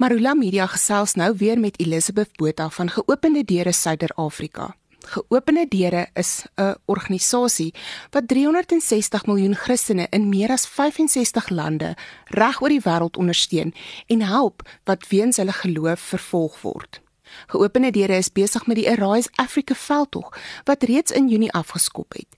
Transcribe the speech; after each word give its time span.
Marula 0.00 0.32
Media 0.32 0.64
gesels 0.64 1.12
nou 1.20 1.34
weer 1.36 1.58
met 1.60 1.74
Elizabeth 1.76 2.30
Botha 2.40 2.70
van 2.72 2.88
Geopende 2.88 3.42
Deure 3.44 3.72
Suider-Afrika. 3.72 4.70
Geopende 5.04 5.66
Deure 5.68 6.06
is 6.14 6.44
'n 6.56 6.74
organisasie 6.84 7.74
wat 8.10 8.28
360 8.28 9.26
miljoen 9.26 9.54
Christene 9.54 10.06
in 10.10 10.28
meer 10.28 10.50
as 10.50 10.66
65 10.66 11.48
lande 11.48 11.96
reg 12.24 12.62
oor 12.62 12.68
die 12.68 12.80
wêreld 12.80 13.16
ondersteun 13.16 13.74
en 14.06 14.22
help 14.22 14.62
wat 14.84 15.08
weens 15.08 15.36
hulle 15.36 15.52
geloof 15.52 16.00
vervolg 16.00 16.60
word. 16.60 17.00
Geopende 17.46 17.90
Deure 17.90 18.16
is 18.16 18.32
besig 18.32 18.66
met 18.66 18.76
die 18.76 18.90
Arise 18.90 19.28
Africa 19.34 19.74
veldtog 19.74 20.38
wat 20.64 20.82
reeds 20.82 21.10
in 21.10 21.28
Junie 21.28 21.52
afgeskop 21.52 22.12
het. 22.12 22.28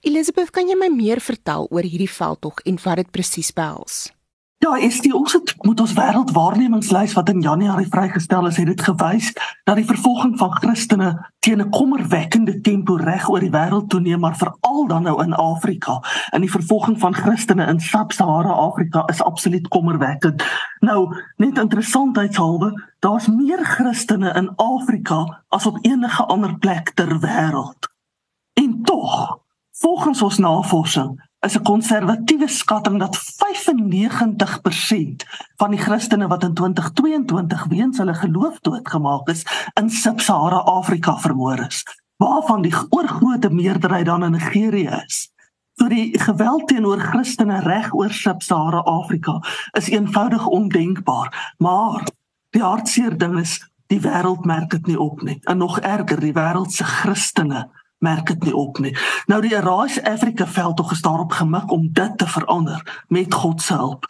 Elizabeth, 0.00 0.50
kan 0.50 0.68
jy 0.68 0.74
my 0.74 0.88
meer 0.88 1.20
vertel 1.20 1.66
oor 1.70 1.82
hierdie 1.82 2.10
veldtog 2.10 2.60
en 2.60 2.78
wat 2.82 2.96
dit 2.96 3.10
presies 3.10 3.52
behels? 3.52 4.10
Ja, 4.60 4.74
is 4.76 4.98
die 5.00 5.14
ons 5.16 5.32
het 5.32 5.54
moet 5.64 5.78
ons 5.80 5.92
wêreldwaarnemingslys 5.96 7.14
wat 7.16 7.30
in 7.32 7.40
Januarie 7.40 7.86
vrygestel 7.88 8.44
is, 8.46 8.58
het 8.60 8.66
dit 8.68 8.82
gewys 8.84 9.30
dat 9.64 9.78
die 9.78 9.86
vervolging 9.88 10.34
van 10.36 10.52
Christene 10.52 11.06
teen 11.38 11.62
'n 11.64 11.70
kommerwekkende 11.70 12.60
tempo 12.60 12.94
reg 13.00 13.28
oor 13.28 13.40
die 13.40 13.50
wêreld 13.50 13.88
toeneem, 13.88 14.20
maar 14.20 14.36
veral 14.36 14.86
dan 14.86 15.02
nou 15.02 15.22
in 15.22 15.32
Afrika. 15.32 16.02
En 16.30 16.40
die 16.40 16.50
vervolging 16.50 16.98
van 16.98 17.14
Christene 17.14 17.66
in 17.66 17.80
Sub-Sahara 17.80 18.52
Afrika 18.52 19.02
is 19.06 19.22
absoluut 19.22 19.68
kommerwekkend. 19.68 20.44
Nou, 20.80 21.16
net 21.36 21.58
interessantheidshalwe, 21.58 22.88
daar's 22.98 23.28
meer 23.28 23.64
Christene 23.64 24.32
in 24.32 24.52
Afrika 24.56 25.44
as 25.48 25.66
op 25.66 25.78
enige 25.80 26.24
ander 26.24 26.58
plek 26.58 26.92
ter 26.94 27.20
wêreld. 27.20 27.88
En 28.52 28.82
tog, 28.82 29.38
volgens 29.70 30.22
ons 30.22 30.38
navorsing 30.38 31.29
is 31.46 31.56
'n 31.56 31.62
konservatiewe 31.62 32.48
skatting 32.48 32.98
dat 32.98 33.16
95% 33.16 35.24
van 35.56 35.70
die 35.70 35.80
Christene 35.80 36.28
wat 36.28 36.42
in 36.42 36.54
2022 36.54 37.64
weens 37.64 37.98
hulle 37.98 38.14
geloof 38.14 38.60
doodgemaak 38.60 39.28
is, 39.28 39.70
in 39.74 39.90
Sub-Sahara 39.90 40.56
Afrika 40.56 41.18
vermoor 41.18 41.66
is, 41.66 41.84
waarvan 42.16 42.62
die 42.62 42.74
oorgrootste 42.88 43.50
meerderheid 43.50 44.06
dan 44.06 44.24
in 44.24 44.30
Nigerië 44.30 45.02
is. 45.06 45.32
So 45.74 45.88
die 45.88 46.18
geweld 46.18 46.68
teenoor 46.68 46.98
Christene 46.98 47.60
reg 47.60 47.94
oor 47.94 48.10
Sub-Sahara 48.10 48.78
Afrika 48.78 49.42
is 49.72 49.88
eenvoudig 49.88 50.46
ondenkbaar, 50.46 51.54
maar 51.58 52.06
die 52.50 52.62
hartseer 52.62 53.18
ding 53.18 53.40
is 53.40 53.70
die 53.86 54.00
wêreld 54.00 54.44
merk 54.44 54.70
dit 54.70 54.86
nie 54.86 55.00
op 55.00 55.22
nie. 55.22 55.38
En 55.42 55.58
nog 55.58 55.80
erger, 55.80 56.20
die 56.20 56.32
wêreld 56.32 56.72
se 56.72 56.84
Christene 56.84 57.68
merk 58.00 58.26
dit 58.26 58.44
nie 58.44 58.54
op 58.56 58.78
nie. 58.78 58.96
Nou 59.26 59.40
die 59.44 59.56
Arise 59.56 60.04
Africa 60.08 60.46
veld 60.46 60.76
tog 60.76 60.92
is 60.92 61.02
daarop 61.04 61.32
gemik 61.32 61.70
om 61.70 61.88
dit 61.92 62.18
te 62.18 62.26
verander 62.26 63.04
met 63.08 63.34
God 63.34 63.62
se 63.62 63.74
hulp. 63.74 64.06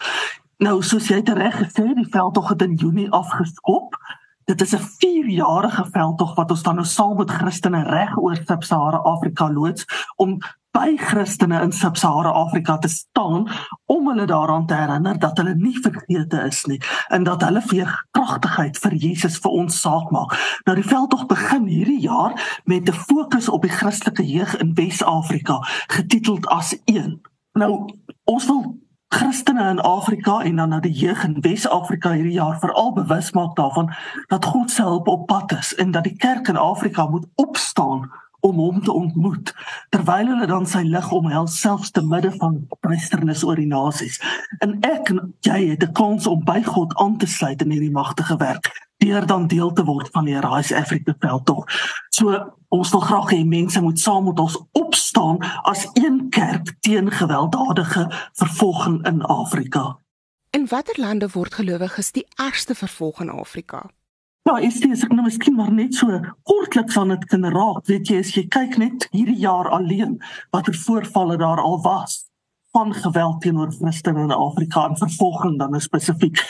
Nou 0.60 0.82
soos 0.82 1.08
jy 1.08 1.22
dit 1.22 1.36
reg 1.36 1.56
gesê, 1.56 1.86
die 1.96 2.08
veld 2.10 2.34
tog 2.34 2.48
het 2.52 2.62
in 2.62 2.74
Junie 2.74 3.10
afgeskop. 3.10 3.96
Dit 4.44 4.60
is 4.60 4.74
'n 4.74 4.86
4-jarige 4.98 5.86
veld 5.90 6.18
tog 6.18 6.34
wat 6.34 6.50
ons 6.50 6.62
dan 6.62 6.74
nou 6.74 6.86
saam 6.86 7.16
met 7.16 7.30
Christene 7.30 7.82
reg 7.82 8.16
oor 8.18 8.36
Sub-Sahara 8.36 8.96
Afrika 8.96 9.52
loods 9.52 9.86
om 10.16 10.38
by 10.72 10.96
Christene 10.96 11.62
in 11.62 11.72
Sub-Sahara 11.72 12.30
Afrika 12.30 12.78
te 12.78 12.88
staan 12.88 13.48
om 13.86 14.08
hulle 14.08 14.26
daaraan 14.26 14.66
te 14.66 14.74
herinner 14.74 15.18
dat 15.18 15.36
hulle 15.36 15.54
nie 15.54 15.78
vergeete 15.82 16.42
is 16.46 16.64
nie 16.70 16.78
en 17.08 17.24
dat 17.26 17.42
hulle 17.42 17.62
vir 17.62 17.90
kragtigheid 18.10 18.78
vir 18.78 18.94
Jesus 18.94 19.38
vir 19.42 19.56
ons 19.62 19.80
saak 19.80 20.10
maak. 20.14 20.36
Nou 20.66 20.76
die 20.78 20.86
veldtog 20.86 21.26
begin 21.30 21.66
hierdie 21.66 22.00
jaar 22.00 22.38
met 22.64 22.88
'n 22.88 23.02
fokus 23.08 23.48
op 23.48 23.62
die 23.62 23.76
Christelike 23.78 24.26
jeug 24.26 24.56
in 24.56 24.74
Wes-Afrika 24.74 25.58
getiteld 25.86 26.46
as 26.46 26.76
1. 26.84 27.20
Nou 27.58 27.90
ons 28.24 28.46
wil 28.46 28.78
Christene 29.08 29.70
in 29.70 29.80
Afrika 29.80 30.40
en 30.40 30.56
dan 30.56 30.68
nou 30.68 30.80
die 30.80 30.92
jeug 30.92 31.24
in 31.24 31.40
Wes-Afrika 31.40 32.12
hierdie 32.12 32.38
jaar 32.38 32.58
veral 32.58 32.92
bewus 32.92 33.32
maak 33.32 33.56
daarvan 33.56 33.90
dat 34.26 34.44
God 34.44 34.70
se 34.70 34.82
hulp 34.82 35.08
op 35.08 35.26
pad 35.26 35.52
is 35.52 35.74
en 35.74 35.90
dat 35.90 36.04
die 36.04 36.16
kerk 36.16 36.48
in 36.48 36.56
Afrika 36.56 37.06
moet 37.06 37.26
opstaan 37.34 38.10
om 38.40 38.56
hom 38.56 38.82
te 38.82 38.92
ontmoet 38.92 39.54
terwyl 39.94 40.26
hulle 40.32 40.46
dan 40.46 40.66
sy 40.66 40.82
lig 40.86 41.10
omhels 41.12 41.60
selfs 41.60 41.90
te 41.90 42.02
midde 42.02 42.32
van 42.38 42.60
prysternis 42.80 43.44
oor 43.44 43.60
die 43.60 43.68
nasies. 43.70 44.20
En 44.64 44.78
ek 44.86 45.10
en 45.12 45.34
jy 45.46 45.58
het 45.72 45.84
'n 45.84 45.92
kans 45.92 46.26
om 46.26 46.44
by 46.44 46.62
God 46.62 46.94
aan 46.96 47.16
te 47.18 47.26
sluit 47.26 47.62
in 47.62 47.70
hierdie 47.70 47.96
magtige 47.96 48.36
werk 48.36 48.88
deur 49.00 49.26
dan 49.26 49.46
deel 49.46 49.72
te 49.72 49.84
word 49.84 50.08
van 50.12 50.24
die 50.24 50.40
Rise 50.40 50.76
Africa 50.76 51.14
veldtog. 51.18 51.64
So 52.10 52.36
ons 52.68 52.90
wil 52.90 53.00
graag 53.00 53.30
hê 53.32 53.44
mense 53.44 53.80
moet 53.80 53.98
saam 53.98 54.24
met 54.24 54.38
ons 54.38 54.58
opstaan 54.72 55.40
as 55.62 55.88
een 55.92 56.28
kerk 56.30 56.74
teen 56.80 57.10
gewelddadige 57.10 58.06
vervolging 58.32 59.06
in 59.06 59.22
Afrika. 59.22 59.98
In 60.50 60.66
watter 60.66 61.00
lande 61.00 61.28
word 61.32 61.54
gelowiges 61.54 62.12
die 62.12 62.26
ergste 62.36 62.74
vervolg 62.74 63.20
in 63.20 63.30
Afrika? 63.30 63.86
Ja, 64.48 64.56
dit 64.56 64.92
as 64.92 65.02
ek 65.04 65.12
nou 65.12 65.26
miskien 65.26 65.54
maar 65.58 65.72
net 65.72 65.94
so 65.94 66.16
kortliks 66.48 66.96
aan 66.96 67.12
dit 67.12 67.24
kan 67.28 67.44
raak, 67.52 67.84
weet 67.90 68.08
jy, 68.08 68.20
as 68.24 68.32
jy 68.34 68.46
kyk 68.48 68.78
net 68.80 69.04
hierdie 69.12 69.38
jaar 69.42 69.68
alleen 69.68 70.16
watter 70.54 70.74
voorvalle 70.74 71.36
daar 71.40 71.60
al 71.60 71.76
was 71.84 72.22
van 72.72 72.94
geweld 72.94 73.40
teenoor 73.42 73.72
Christene 73.74 74.24
in 74.24 74.32
Afrika 74.32 74.86
en 74.88 74.96
vervolging 74.96 75.58
dan 75.58 75.80
spesifiek. 75.80 76.40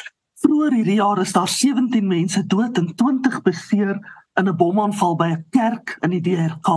Vroeger 0.40 0.76
hierdie 0.76 0.98
jaar 1.00 1.20
is 1.20 1.32
daar 1.32 1.48
17 1.48 2.06
mense 2.06 2.46
dood 2.46 2.78
en 2.78 2.94
20 2.94 3.42
beseer 3.42 3.96
in 4.38 4.48
'n 4.48 4.56
bomaanval 4.56 5.16
by 5.16 5.28
'n 5.32 5.44
kerk 5.50 5.96
in 6.00 6.10
die 6.10 6.20
DRK. 6.20 6.68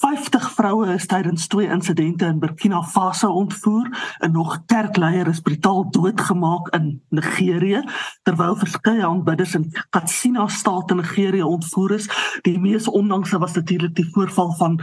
50 0.00 0.50
vroue 0.56 0.86
is 0.94 1.04
tydens 1.06 1.46
twee 1.52 1.68
insidente 1.68 2.24
in 2.24 2.38
Burkina 2.40 2.78
Faso 2.82 3.28
ontvoer 3.36 3.90
en 4.24 4.32
nog 4.32 4.54
kerkleier 4.66 5.28
is 5.28 5.42
brutaal 5.44 5.90
doodgemaak 5.92 6.70
in 6.74 7.02
Nigerië 7.08 7.82
terwyl 8.22 8.56
verskeie 8.56 9.04
aanbidders 9.04 9.54
in 9.58 9.66
Katsina 9.90 10.46
staat 10.48 10.90
in 10.90 11.02
Nigerië 11.02 11.42
ontvoer 11.42 11.98
is. 11.98 12.08
Die 12.48 12.56
mees 12.58 12.88
onlangse 12.88 13.38
was 13.38 13.52
natuurlik 13.52 13.94
die 13.94 14.08
voorval 14.14 14.54
van 14.56 14.78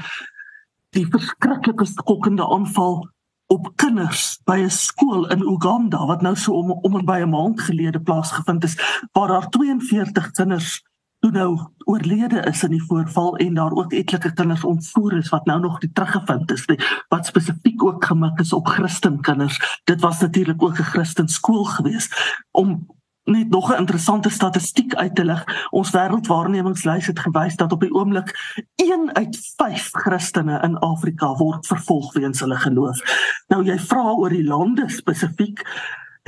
die 0.94 1.08
verskriklike 1.10 1.86
skokkende 1.86 2.46
aanval 2.46 3.08
op 3.50 3.72
kinders 3.76 4.38
by 4.46 4.60
'n 4.62 4.70
skool 4.70 5.26
in 5.34 5.42
Uganda 5.42 6.06
wat 6.06 6.22
nou 6.22 6.36
so 6.36 6.54
om 6.54 6.72
om 6.72 6.96
en 6.96 7.06
by 7.06 7.20
'n 7.26 7.30
maand 7.30 7.62
gelede 7.62 8.02
plaasgevind 8.02 8.64
het 8.64 9.10
waar 9.12 9.28
daar 9.28 9.50
42 9.50 10.32
kinders 10.32 10.84
toe 11.28 11.40
nou 11.40 11.58
oorlede 11.86 12.40
is 12.48 12.64
in 12.64 12.72
die 12.76 12.84
voorval 12.84 13.36
en 13.38 13.54
daar 13.54 13.72
ook 13.72 13.94
etlike 13.94 14.34
kinders 14.34 14.64
ontvoer 14.64 15.18
is 15.18 15.30
wat 15.30 15.46
nou 15.46 15.60
nog 15.60 15.82
nie 15.82 15.92
teruggevind 15.92 16.52
is 16.52 16.66
wat 17.08 17.26
spesifiek 17.26 17.84
ook 17.84 18.06
gemik 18.06 18.40
is 18.40 18.54
op 18.54 18.68
Christen 18.68 19.22
kinders. 19.22 19.82
Dit 19.84 20.02
was 20.02 20.20
natuurlik 20.20 20.64
ook 20.64 20.80
'n 20.80 20.92
Christen 20.94 21.28
skool 21.28 21.64
geweest. 21.64 22.44
Om 22.52 22.88
net 23.24 23.50
nog 23.50 23.72
'n 23.72 23.80
interessante 23.80 24.30
statistiek 24.30 24.96
uit 24.96 25.16
te 25.16 25.26
lig 25.26 25.68
ons 25.70 25.92
wêreldwaarnemingslys 25.92 27.08
het 27.08 27.20
gewys 27.20 27.56
dat 27.56 27.72
op 27.72 27.82
die 27.82 27.94
oomblik 27.94 28.56
1 28.76 29.16
uit 29.16 29.54
5 29.56 29.90
Christene 29.92 30.60
in 30.62 30.78
Afrika 30.78 31.34
word 31.34 31.68
vervolg 31.68 32.14
weens 32.14 32.40
hulle 32.40 32.56
geloof. 32.58 33.00
Nou 33.48 33.64
jy 33.64 33.80
vra 33.80 34.12
oor 34.12 34.30
die 34.30 34.48
lande 34.48 34.90
spesifiek 34.90 35.64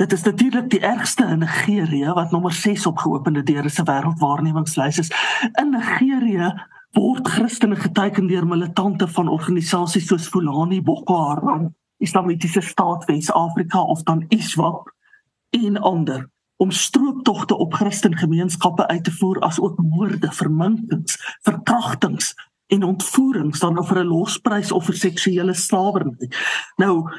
Dit 0.00 0.12
is 0.12 0.22
natuurlik 0.22 0.70
die 0.70 0.80
ergste 0.80 1.24
in 1.24 1.38
Nigerië 1.38 2.12
wat 2.12 2.30
nommer 2.30 2.52
6 2.52 2.86
op 2.86 2.98
geopende 2.98 3.42
deure 3.42 3.68
se 3.68 3.82
wêreldwaarnemingslys 3.84 4.98
is. 4.98 5.10
In 5.60 5.70
Nigerië 5.70 6.48
word 6.96 7.28
Christene 7.28 7.76
geteken 7.76 8.26
deur 8.26 8.46
militante 8.46 9.08
van 9.08 9.28
organisasies 9.28 10.06
soos 10.06 10.28
Fulani, 10.28 10.80
Boko 10.82 11.18
Haram, 11.26 11.74
Islamitiese 11.96 12.60
Staat 12.60 13.04
Wes-Afrika 13.04 13.82
of 13.82 14.02
dan 14.02 14.24
ISWAP 14.28 14.88
en 15.50 15.76
ander 15.76 16.30
om 16.56 16.70
strooptogte 16.70 17.56
op 17.56 17.74
Christen 17.74 18.16
gemeenskappe 18.16 18.86
uit 18.86 19.04
te 19.04 19.12
voer 19.12 19.38
as 19.38 19.60
ook 19.60 19.82
moorde, 19.82 20.32
verminkings, 20.32 21.36
verkrachtings 21.42 22.34
en 22.66 22.82
ontvoerings 22.82 23.60
dan 23.60 23.84
vir 23.86 24.00
'n 24.00 24.06
losprys 24.06 24.72
of 24.72 24.84
vir 24.84 24.94
seksuele 24.94 25.54
slawerny. 25.54 26.30
Nou 26.76 27.10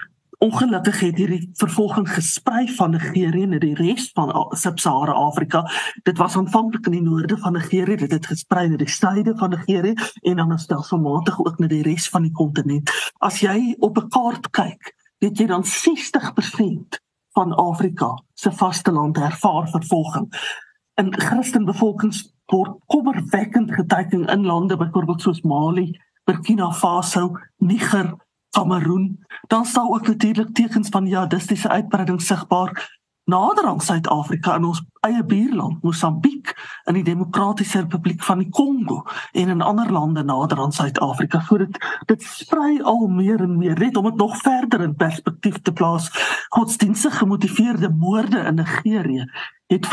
ongelukkig 0.42 1.00
het 1.00 1.18
hierdie 1.22 1.50
vervolging 1.54 2.08
gesprei 2.10 2.64
van 2.76 2.96
Nigerië 2.96 3.46
na 3.46 3.60
die 3.62 3.76
res 3.78 4.08
van 4.18 4.32
Sub-Sahara 4.58 5.14
Afrika. 5.14 5.62
Dit 6.04 6.18
was 6.18 6.38
aanvanklik 6.38 6.88
in 6.90 6.96
die 6.96 7.04
noorde 7.06 7.38
van 7.38 7.54
Nigerië, 7.54 7.96
dit 7.96 8.12
het 8.12 8.26
gesprei 8.26 8.68
na 8.70 8.80
die 8.82 8.90
suide 8.90 9.36
van 9.38 9.54
Nigerië 9.54 9.94
en 10.22 10.42
dan 10.42 10.58
stelselmatig 10.60 11.38
ook 11.40 11.60
na 11.62 11.70
die 11.70 11.84
res 11.86 12.10
van 12.10 12.26
die 12.26 12.34
kontinent. 12.34 12.90
As 13.20 13.40
jy 13.46 13.76
op 13.80 13.98
'n 13.98 14.10
kaart 14.10 14.50
kyk, 14.50 14.96
weet 15.20 15.38
jy 15.38 15.46
dan 15.46 15.64
60% 15.64 17.00
van 17.38 17.54
Afrika 17.54 18.24
se 18.34 18.52
vasteland 18.52 19.18
ervaar 19.18 19.70
vervolging. 19.70 20.28
In 20.96 21.14
Christen 21.14 21.66
bevolkings 21.66 22.34
word 22.46 22.80
kommerwekkend 22.86 23.74
geteken 23.74 24.26
in 24.26 24.46
lande 24.46 24.78
byvoorbeeld 24.78 25.22
soos 25.22 25.42
Mali, 25.42 26.00
Burkina 26.24 26.72
Faso, 26.72 27.32
Niger, 27.58 28.16
Kameroen, 28.52 29.26
dan 29.48 29.66
sal 29.66 29.94
ook 29.94 30.08
natuurlik 30.08 30.54
tekens 30.54 30.90
van 30.90 31.08
jihadistiese 31.08 31.70
uitbreiding 31.70 32.22
sigbaar 32.22 33.00
nader 33.24 33.66
aan 33.66 33.80
Suid-Afrika 33.80 34.56
in 34.56 34.66
ons 34.68 34.82
eie 35.06 35.24
buurland 35.26 35.84
Mosambiek 35.86 36.52
in 36.90 36.98
die 36.98 37.06
Demokratiese 37.06 37.80
Republiek 37.86 38.24
van 38.24 38.42
die 38.42 38.50
Kongo 38.50 39.04
en 39.32 39.54
in 39.54 39.62
ander 39.62 39.92
lande 39.92 40.24
nader 40.24 40.60
aan 40.60 40.72
Suid-Afrika. 40.76 41.42
So 41.48 41.58
dit 42.10 42.24
sprei 42.24 42.82
al 42.82 43.08
meer 43.08 43.42
en 43.42 43.58
meer 43.58 43.80
net 43.80 43.98
om 43.98 44.10
dit 44.10 44.20
nog 44.20 44.38
verder 44.42 44.82
in 44.82 44.96
perspektief 44.96 45.62
te 45.62 45.74
plaas. 45.74 46.10
Godsdienstige 46.50 47.18
gemotiveerde 47.24 47.90
moorde 47.90 48.40
in 48.40 48.56
Nigerië 48.56 49.30
het 49.68 49.88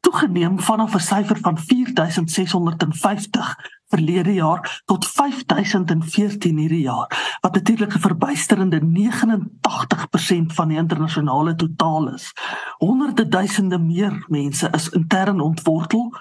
toegeneem 0.00 0.60
vanaf 0.60 0.94
'n 0.94 0.98
syfer 0.98 1.38
van 1.40 1.58
4650 1.58 3.56
verlede 3.88 4.34
jaar 4.34 4.82
tot 4.84 5.06
5014 5.06 6.56
hierdie 6.56 6.82
jaar 6.82 7.38
wat 7.40 7.54
natuurlik 7.54 7.94
'n 7.94 8.06
verbuisterende 8.08 8.80
89% 8.80 10.52
van 10.52 10.68
die 10.68 10.76
internasionale 10.76 11.54
totaal 11.54 12.14
is. 12.14 12.32
Honderde 12.78 13.28
duisende 13.28 13.78
meer 13.78 14.24
mense 14.28 14.68
is 14.72 14.88
intern 14.88 15.40
ontwortel 15.40 16.12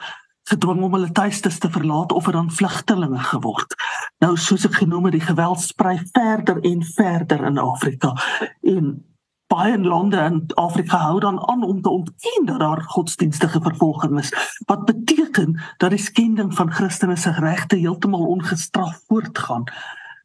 gedwing 0.43 0.83
om 0.83 0.93
hulle 0.93 1.11
tuistes 1.11 1.57
te 1.57 1.69
verlaat 1.69 2.11
of 2.11 2.27
er 2.27 2.31
dan 2.31 2.51
vlugtelinge 2.51 3.19
geword. 3.19 3.75
Nou 4.17 4.37
soos 4.37 4.65
ek 4.65 4.73
genoem 4.73 5.09
het, 5.09 5.17
die 5.17 5.27
geweld 5.27 5.61
sprei 5.61 5.97
verder 6.11 6.61
en 6.61 6.83
verder 6.83 7.45
in 7.45 7.57
Afrika 7.57 8.13
en 8.61 9.14
baie 9.47 9.77
lande 9.79 10.17
in 10.17 10.43
Afrika 10.55 10.97
hou 10.97 11.19
dan 11.19 11.39
aan 11.47 11.63
om 11.63 11.81
te 11.81 11.89
ontken 11.89 12.45
dat 12.45 12.59
daar 12.59 12.81
godsdienstige 12.81 13.61
vervolging 13.61 14.19
is 14.19 14.33
wat 14.65 14.85
beteken 14.85 15.59
dat 15.77 15.89
die 15.89 15.99
skending 15.99 16.53
van 16.55 16.71
Christene 16.71 17.15
se 17.15 17.31
regte 17.31 17.75
heeltemal 17.75 18.25
ongestraf 18.25 19.01
voortgaan. 19.07 19.63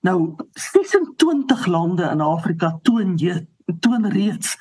Nou 0.01 0.35
26 0.53 1.67
lande 1.67 2.03
in 2.03 2.21
Afrika 2.21 2.79
toon 2.83 3.17
jy 3.17 3.47
toon 3.81 4.09
reeds 4.09 4.57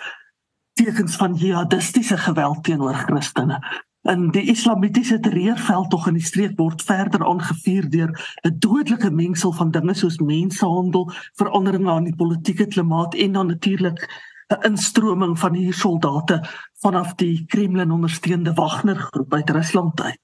tekens 0.73 1.15
van 1.15 1.33
jihadistiese 1.33 2.17
geweld 2.17 2.63
teenoor 2.63 2.93
Christene. 2.93 3.59
En 4.01 4.29
die 4.31 4.45
islamitiese 4.47 5.19
terreurveld 5.19 5.89
tog 5.89 6.07
in 6.07 6.15
die 6.15 6.23
streek 6.23 6.55
word 6.57 6.81
verder 6.87 7.25
aangevuur 7.27 7.89
deur 7.89 8.11
'n 8.47 8.55
dodelike 8.59 9.11
mengsel 9.11 9.51
van 9.51 9.71
dinge 9.71 9.93
soos 9.93 10.17
mensenhandel, 10.17 11.11
veranderinge 11.33 11.91
aan 11.91 12.03
die 12.03 12.15
politieke 12.15 12.65
klimaat 12.65 13.15
en 13.15 13.31
dan 13.31 13.47
natuurlik 13.47 14.28
'n 14.49 14.63
instroming 14.65 15.39
van 15.39 15.53
hier 15.53 15.73
soldate 15.73 16.43
vanaf 16.81 17.13
die 17.15 17.45
Kremlin 17.45 17.91
ondersteunde 17.91 18.53
Wagner 18.53 18.95
groep 18.95 19.33
uit 19.33 19.49
Rusland 19.49 20.01
uit. 20.01 20.19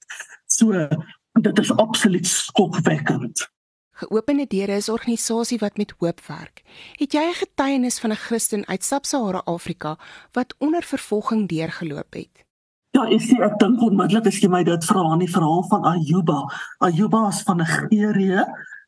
So 0.46 0.88
dit 1.32 1.58
is 1.58 1.76
absoluut 1.76 2.26
skokwekkend. 2.26 3.48
Geopende 3.90 4.46
Deure 4.46 4.76
is 4.76 4.88
'n 4.88 4.92
organisasie 4.92 5.58
wat 5.58 5.76
met 5.76 5.94
hoop 5.98 6.20
werk. 6.26 6.62
Het 6.92 7.12
jy 7.12 7.22
'n 7.28 7.34
getuienis 7.34 7.98
van 7.98 8.10
'n 8.10 8.22
Christen 8.26 8.66
uit 8.66 8.84
Sub-Sahara 8.84 9.42
Afrika 9.44 9.98
wat 10.32 10.54
onder 10.58 10.82
vervolging 10.82 11.48
deurgeloop 11.48 12.12
het? 12.12 12.44
Ja, 12.90 13.04
ek 13.08 13.20
sê 13.20 13.42
ek 13.42 13.58
dink 13.58 13.80
onmiddellik 13.80 14.26
as 14.26 14.38
jy 14.38 14.48
my 14.48 14.62
dit 14.64 14.84
vra 14.84 15.00
aan 15.00 15.18
die 15.18 15.30
verhaal 15.30 15.64
van 15.68 15.84
Ayuba. 15.84 16.52
Ayuba 16.78 17.28
is 17.28 17.42
van 17.42 17.56
Nigerië. 17.56 18.44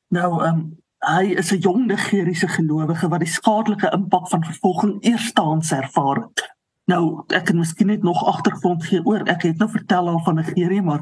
Nou 0.09 0.45
ehm 0.45 0.55
um, 0.55 0.79
hy 1.07 1.35
is 1.39 1.53
'n 1.53 1.61
jong 1.61 1.87
Nigeriese 1.87 2.49
gelowige 2.49 3.09
wat 3.09 3.21
die 3.21 3.29
skadelike 3.29 3.91
impak 3.91 4.29
van 4.29 4.45
vervolging 4.45 5.03
eerstehands 5.03 5.71
ervaar 5.71 6.17
het. 6.17 6.57
Nou, 6.87 7.25
ek 7.29 7.45
kan 7.45 7.57
miskien 7.57 7.87
net 7.87 8.03
nog 8.03 8.25
agtergrond 8.25 8.85
gee 8.85 9.05
oor. 9.05 9.23
Ek 9.29 9.43
het 9.43 9.59
nou 9.59 9.71
vertel 9.71 10.09
al 10.09 10.21
van 10.25 10.35
Nigerië, 10.35 10.81
maar 10.81 11.01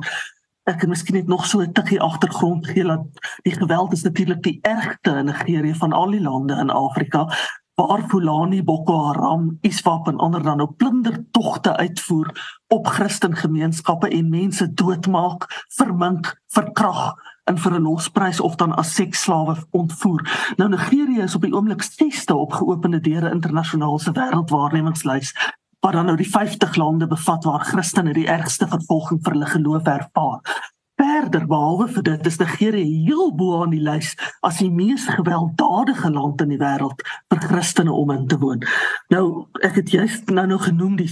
ek 0.64 0.78
kan 0.78 0.88
miskien 0.88 1.14
net 1.14 1.26
nog 1.26 1.46
so 1.46 1.60
'n 1.60 1.72
tikkie 1.72 2.00
agtergrond 2.00 2.66
gee 2.66 2.84
dat 2.84 3.04
die 3.43 3.52
geweld 3.52 3.93
is 3.93 4.02
natuurlik 4.02 4.43
die 4.43 4.58
ergste 4.62 5.10
in 5.10 5.25
Nigerië 5.25 5.75
van 5.75 5.93
al 5.93 6.10
die 6.10 6.20
lande 6.20 6.54
in 6.54 6.70
Afrika 6.70 7.28
waar 7.76 8.08
Fulani 8.08 8.62
Boko 8.64 9.04
Haram 9.04 9.58
ISWAP 9.60 10.08
en 10.08 10.16
ander 10.16 10.43
dan 10.43 10.56
nou 10.56 10.70
plundertogte 10.72 11.76
uitvoer 11.76 12.60
op 12.69 12.87
Christen 12.87 13.37
gemeenskappe 13.37 14.08
en 14.08 14.28
mense 14.28 14.72
doodmaak, 14.72 15.64
vermink, 15.69 16.43
verkrag 16.46 17.14
en 17.46 17.58
vir 17.58 17.75
'n 17.75 17.82
losprys 17.82 18.40
of 18.40 18.54
dan 18.56 18.75
as 18.75 18.94
seksslawe 18.94 19.56
ontvoer. 19.70 20.52
Nou 20.56 20.69
Nigerië 20.70 21.22
is 21.22 21.34
op 21.34 21.43
die 21.43 21.54
oomblik 21.54 21.82
6ste 21.82 22.34
op 22.34 22.52
geopende 22.52 23.00
deure 23.00 23.31
internasionaal 23.31 23.98
se 23.98 24.12
wêreldwaarnemingslys 24.12 25.34
wat 25.81 25.93
dan 25.93 26.04
nou 26.04 26.16
die 26.16 26.31
50 26.31 26.75
lande 26.76 27.06
bevat 27.06 27.44
waar 27.44 27.64
Christene 27.64 28.12
die 28.12 28.26
ergste 28.26 28.66
vervolging 28.69 29.20
vir 29.22 29.32
hulle 29.32 29.46
geloof 29.46 29.87
ervaar. 29.87 30.40
Verder 30.96 31.46
behalwe 31.46 31.88
vir 31.88 32.02
dit 32.02 32.26
is 32.26 32.38
Nigerië 32.38 33.04
heel 33.06 33.34
bo 33.37 33.62
aan 33.62 33.70
die 33.70 33.82
lys 33.84 34.14
as 34.40 34.58
die 34.58 34.70
mees 34.72 35.04
gewelddadige 35.06 36.10
land 36.10 36.40
in 36.40 36.48
die 36.48 36.58
wêreld 36.58 37.04
vir 37.28 37.43
Christene 37.48 37.93
om 37.93 38.10
in 38.10 38.26
te 38.26 38.38
woon. 38.38 38.64
Nou 39.12 39.46
ek 39.60 39.75
het 39.82 39.90
juist 39.90 40.31
nou 40.31 40.46
nog 40.46 40.64
genoem 40.64 40.96
die 40.96 41.10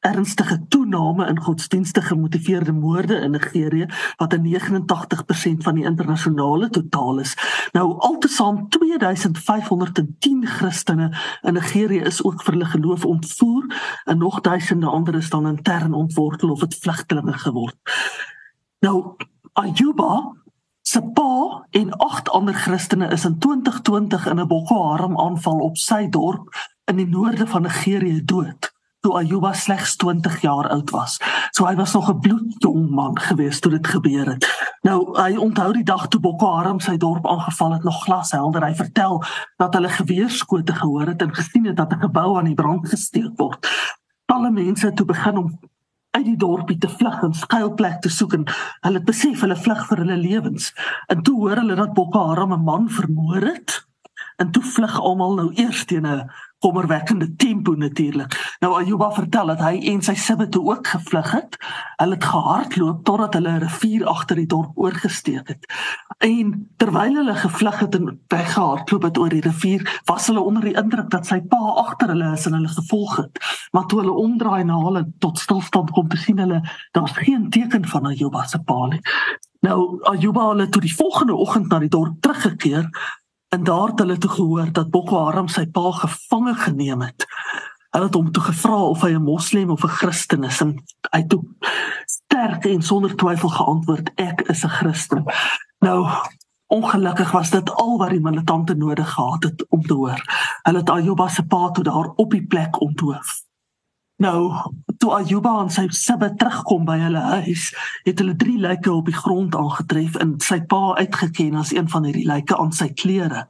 ernstige 0.00 0.66
toename 0.68 1.26
in 1.26 1.40
godsdienstige 1.40 2.06
gemotiveerde 2.06 2.72
moorde 2.72 3.14
in 3.14 3.30
Nigerië 3.30 3.86
wat 4.16 4.32
'n 4.32 4.42
89% 4.42 5.62
van 5.62 5.74
die 5.74 5.84
internasionale 5.84 6.68
totaal 6.70 7.18
is. 7.18 7.36
Nou 7.72 7.98
altesaam 7.98 8.68
2510 8.68 10.46
Christene 10.46 11.16
in 11.42 11.52
Nigerië 11.52 12.00
is 12.00 12.24
ook 12.24 12.42
vir 12.42 12.52
hulle 12.52 12.64
geloof 12.64 13.04
ontvoer 13.04 13.64
en 14.04 14.18
nog 14.18 14.40
duisende 14.40 14.86
ander 14.86 15.14
is 15.14 15.30
dan 15.30 15.46
intern 15.46 15.92
ontwortel 15.92 16.50
of 16.50 16.60
het 16.60 16.76
vlugtelinge 16.80 17.38
geword. 17.38 17.76
Nou 18.78 19.14
Ayuba 19.52 20.36
se 20.82 21.02
pa 21.02 21.66
en 21.70 21.96
agt 21.96 22.30
ander 22.30 22.54
Christene 22.54 23.08
is 23.08 23.24
in 23.24 23.38
2020 23.38 24.26
in 24.26 24.40
'n 24.40 24.46
Boko 24.46 24.88
Haram 24.88 25.18
aanval 25.18 25.58
op 25.58 25.76
sy 25.76 26.08
dorp 26.08 26.72
in 26.84 26.96
die 26.96 27.08
noorde 27.08 27.46
van 27.46 27.62
Nigerië 27.62 28.24
dood 28.24 28.77
toe 29.00 29.14
Ayuba 29.16 29.52
slegs 29.52 29.96
20 29.96 30.40
jaar 30.40 30.68
oud 30.68 30.90
was. 30.90 31.18
So 31.50 31.66
hy 31.66 31.74
was 31.76 31.92
nog 31.92 32.10
'n 32.10 32.20
bloedjong 32.20 32.90
man 32.90 33.18
gewees 33.18 33.60
toe 33.60 33.70
dit 33.70 33.86
gebeur 33.86 34.26
het. 34.26 34.46
Nou 34.82 35.20
hy 35.20 35.36
onthou 35.36 35.72
die 35.72 35.84
dag 35.84 36.08
toe 36.08 36.20
Boko 36.20 36.54
Haram 36.56 36.80
sy 36.80 36.96
dorp 36.96 37.26
aangeval 37.26 37.72
het 37.72 37.82
nog 37.84 38.02
glashelder. 38.04 38.64
Hy 38.64 38.74
vertel 38.74 39.24
dat 39.56 39.74
hulle 39.74 39.88
geweerskote 39.88 40.74
gehoor 40.74 41.06
het 41.06 41.22
en 41.22 41.34
gesien 41.34 41.66
het 41.66 41.76
dat 41.76 41.92
'n 41.92 42.00
gebou 42.00 42.38
aan 42.38 42.44
die 42.44 42.54
brand 42.54 42.88
gesteek 42.88 43.32
word. 43.36 43.68
Alle 44.26 44.50
mense 44.50 44.86
het 44.86 44.96
toe 44.96 45.06
begin 45.06 45.36
om 45.36 45.58
uit 46.10 46.24
die 46.24 46.36
dorpie 46.36 46.78
te 46.78 46.88
vlug 46.88 47.22
en 47.22 47.34
skuilplek 47.34 48.00
te 48.00 48.08
soek 48.08 48.32
en 48.32 48.44
hulle 48.80 48.98
het 48.98 49.04
besef 49.04 49.40
hulle 49.40 49.56
vlug 49.56 49.86
vir 49.86 49.98
hulle 49.98 50.16
lewens. 50.16 50.72
En 51.06 51.22
toe 51.22 51.36
hoor 51.36 51.56
hulle 51.56 51.74
dat 51.74 51.94
Boko 51.94 52.26
Haram 52.28 52.52
'n 52.52 52.64
man 52.64 52.88
vermoor 52.88 53.40
het. 53.40 53.87
En 54.38 54.50
toe 54.50 54.62
vlug 54.62 55.00
almal 55.00 55.34
nou 55.34 55.48
eers 55.54 55.84
teen 55.84 56.06
'n 56.06 56.30
kommerwekkende 56.58 57.36
tempo 57.36 57.74
natuurlik. 57.74 58.56
Nou 58.58 58.74
Ayuba 58.74 59.10
vertel 59.12 59.46
dat 59.46 59.58
hy 59.58 59.78
en 59.92 60.02
sy 60.02 60.14
sibbe 60.14 60.48
toe 60.48 60.64
ook 60.70 60.86
gevlug 60.86 61.30
het. 61.30 61.56
Hulle 61.96 62.14
het 62.14 62.24
gehardloop 62.24 63.04
totdat 63.04 63.34
hulle 63.34 63.50
'n 63.50 63.62
rivier 63.62 64.06
agter 64.06 64.36
die 64.36 64.46
dorp 64.46 64.78
oorgesteek 64.78 65.48
het. 65.48 65.66
En 66.18 66.70
terwyl 66.76 67.14
hulle 67.14 67.34
gevlug 67.34 67.78
het 67.78 67.94
en 67.94 68.20
weggehardloop 68.26 69.02
het 69.02 69.18
oor 69.18 69.28
die 69.28 69.40
rivier, 69.40 70.00
was 70.04 70.26
hulle 70.26 70.40
onder 70.40 70.62
die 70.62 70.76
indruk 70.76 71.10
dat 71.10 71.26
sy 71.26 71.40
pa 71.40 71.62
agter 71.74 72.08
hulle 72.08 72.32
is 72.32 72.46
en 72.46 72.52
hulle 72.52 72.68
gevolg 72.68 73.16
het. 73.16 73.38
Maar 73.70 73.86
toe 73.86 73.98
hulle 73.98 74.12
omdraai 74.12 74.64
na 74.64 74.78
hulle 74.78 75.12
tot 75.18 75.38
stilstand 75.38 75.90
kom 75.90 76.08
te 76.08 76.16
sien 76.16 76.38
hulle 76.38 76.62
daar's 76.90 77.12
geen 77.12 77.50
teken 77.50 77.86
van 77.86 78.06
Ayuba 78.06 78.46
se 78.46 78.58
pa 78.58 78.86
nie. 78.86 79.00
Nou 79.60 80.02
Ayuba 80.02 80.56
het 80.56 80.72
toe 80.72 80.82
die 80.82 80.94
volgende 80.94 81.34
oggend 81.34 81.68
na 81.68 81.78
die 81.78 81.88
dorp 81.88 82.20
teruggekeer 82.20 82.90
En 83.48 83.64
daar 83.64 83.88
het 83.88 83.98
hulle 83.98 84.18
toe 84.18 84.30
gehoor 84.30 84.72
dat 84.72 84.90
Boko 84.90 85.24
Haram 85.24 85.48
sy 85.48 85.66
pa 85.66 85.90
gevange 85.90 86.54
geneem 86.54 87.00
het. 87.00 87.24
Hulle 87.90 88.04
het 88.04 88.14
hom 88.14 88.32
toe 88.32 88.42
gevra 88.42 88.80
of 88.92 89.00
hy 89.00 89.14
'n 89.14 89.24
moslim 89.24 89.70
of 89.70 89.84
'n 89.84 89.96
Christen 90.00 90.44
is 90.44 90.60
en 90.60 90.74
hy 91.10 91.20
het 91.20 91.36
sterk 92.04 92.64
en 92.64 92.82
sonder 92.82 93.16
twyfel 93.16 93.48
geantwoord 93.48 94.10
ek 94.14 94.40
is 94.40 94.64
'n 94.64 94.68
Christen. 94.68 95.24
Nou 95.78 96.06
ongelukkig 96.66 97.30
was 97.30 97.50
dit 97.50 97.70
al 97.70 97.98
wat 97.98 98.10
die 98.10 98.20
militante 98.20 98.74
nodig 98.74 99.10
gehad 99.10 99.42
het 99.42 99.66
om 99.68 99.82
te 99.82 99.94
hoor. 99.94 100.22
Hulle 100.62 100.78
het 100.78 100.90
Ayuba 100.90 101.28
se 101.28 101.46
pa 101.46 101.70
toe 101.70 101.84
daar 101.84 102.12
op 102.14 102.30
die 102.30 102.46
plek 102.46 102.80
onthoof. 102.80 103.47
Nou, 104.18 104.50
toe 104.98 105.12
Ayuba 105.14 105.52
en 105.62 105.68
sy 105.70 105.84
sibbe 105.94 106.32
terugkom 106.40 106.82
by 106.88 106.96
hulle 106.98 107.20
huis, 107.38 107.68
het 108.02 108.18
hulle 108.18 108.34
drie 108.34 108.56
lyke 108.58 108.90
op 108.90 109.06
die 109.06 109.14
grond 109.14 109.54
aangetref 109.54 110.16
en 110.18 110.32
sy 110.42 110.58
pa 110.66 110.96
uitgeken 110.98 111.58
as 111.60 111.70
een 111.70 111.86
van 111.92 112.08
hierdie 112.08 112.26
lyke 112.26 112.56
aan 112.58 112.72
sy 112.74 112.88
klere. 112.98 113.44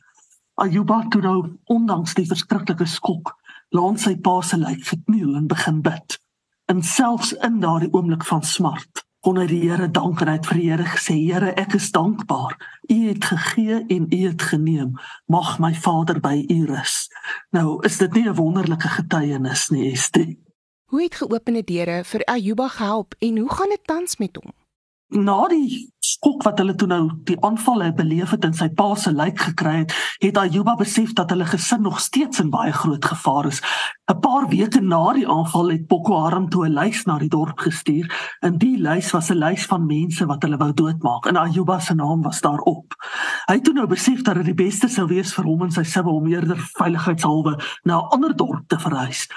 Ayuba 0.60 0.98
toe 1.08 1.22
nou 1.24 1.38
ondanks 1.72 2.12
die 2.18 2.26
verskriklike 2.28 2.84
skok, 2.84 3.32
laat 3.72 4.02
sy 4.02 4.12
pa 4.20 4.42
se 4.44 4.58
lyk 4.60 4.82
gekniel 4.90 5.38
en 5.38 5.46
begin 5.48 5.78
bid. 5.86 6.18
En 6.68 6.82
selfs 6.84 7.32
in 7.48 7.62
daardie 7.62 7.88
oomblik 7.94 8.26
van 8.28 8.44
smart, 8.44 9.06
kon 9.24 9.40
hy 9.40 9.46
die 9.48 9.62
Here 9.62 9.88
dank 9.88 10.20
en 10.20 10.28
hy 10.28 10.34
het 10.36 10.50
vir 10.50 10.60
die 10.60 10.66
Here 10.68 10.88
gesê: 10.90 11.16
"Here, 11.16 11.54
ek 11.56 11.78
is 11.78 11.88
dankbaar. 11.96 12.58
U 12.92 12.98
het 13.08 13.24
gegee 13.24 13.78
en 13.88 14.04
U 14.12 14.20
het 14.26 14.42
geneem. 14.42 14.92
Mag 15.32 15.56
my 15.58 15.72
Vader 15.74 16.20
by 16.20 16.44
U 16.44 16.66
rus." 16.68 17.08
Nou, 17.56 17.80
is 17.88 17.96
dit 17.98 18.12
nie 18.12 18.28
'n 18.28 18.36
wonderlike 18.36 18.88
getuienis 18.88 19.70
nie, 19.70 19.92
Estie? 19.92 20.47
Hoe 20.88 21.02
het 21.02 21.18
geopende 21.20 21.60
deure 21.68 22.00
vir 22.04 22.22
Ayuba 22.24 22.68
gehelp 22.72 23.14
en 23.18 23.38
hoe 23.38 23.50
gaan 23.52 23.68
dit 23.68 23.80
tans 23.84 24.16
met 24.16 24.38
hom? 24.40 24.52
Na 25.08 25.42
die 25.48 25.90
skok 26.00 26.46
wat 26.46 26.62
hulle 26.62 26.74
toe 26.80 26.86
nou 26.88 27.02
die 27.28 27.36
aanval 27.44 27.82
het 27.84 27.98
beleef 27.98 28.32
het 28.32 28.46
en 28.48 28.54
sy 28.56 28.70
pa 28.76 28.86
se 28.96 29.12
lijk 29.12 29.36
gekry 29.50 29.74
het, 29.82 29.92
het 30.24 30.40
Ayuba 30.40 30.78
besef 30.80 31.12
dat 31.18 31.34
hulle 31.34 31.44
gesin 31.48 31.84
nog 31.84 32.00
steeds 32.00 32.40
in 32.40 32.48
baie 32.54 32.72
groot 32.72 33.04
gevaar 33.04 33.50
is. 33.50 33.60
'n 34.08 34.16
Paar 34.24 34.48
weke 34.48 34.80
na 34.80 35.12
die 35.12 35.28
aanval 35.28 35.68
het 35.74 35.86
Boko 35.88 36.22
Haram 36.22 36.48
toe 36.48 36.64
'n 36.64 36.72
lys 36.80 37.04
na 37.04 37.18
die 37.18 37.28
dorp 37.28 37.58
gestuur. 37.58 38.08
In 38.40 38.56
die 38.56 38.78
lys 38.80 39.12
was 39.12 39.30
'n 39.30 39.38
lys 39.44 39.66
van 39.66 39.86
mense 39.86 40.26
wat 40.26 40.42
hulle 40.42 40.56
wou 40.56 40.72
doodmaak 40.72 41.26
en 41.26 41.36
Ayuba 41.36 41.80
se 41.80 41.94
naam 41.94 42.22
was 42.22 42.40
daarop. 42.40 42.94
Hy 43.46 43.54
het 43.54 43.64
toe 43.64 43.74
nou 43.74 43.86
besef 43.86 44.22
dat 44.22 44.34
dit 44.34 44.44
die 44.44 44.64
beste 44.64 44.88
sou 44.88 45.06
wees 45.06 45.34
vir 45.34 45.44
hom 45.44 45.62
en 45.62 45.70
sy 45.70 45.82
sibbe 45.82 46.10
om 46.10 46.26
eerder 46.26 46.56
veiligheidshalwe 46.56 47.60
na 47.84 47.98
'n 47.98 48.08
ander 48.08 48.36
dorp 48.36 48.68
te 48.68 48.78
verhuis. 48.78 49.28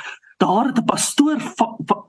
Daar 0.41 0.65
het 0.65 0.77
'n 0.77 0.85
pastoor 0.85 1.39